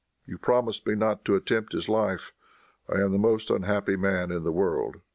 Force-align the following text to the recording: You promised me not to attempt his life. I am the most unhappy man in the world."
You 0.25 0.39
promised 0.39 0.87
me 0.87 0.95
not 0.95 1.23
to 1.25 1.35
attempt 1.35 1.73
his 1.73 1.87
life. 1.87 2.31
I 2.89 2.99
am 3.01 3.11
the 3.11 3.19
most 3.19 3.51
unhappy 3.51 3.95
man 3.97 4.31
in 4.31 4.43
the 4.43 4.51
world." 4.51 4.95